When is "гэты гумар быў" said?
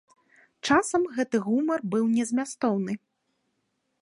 1.19-2.03